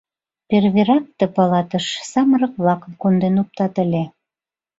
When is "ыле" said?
3.83-4.03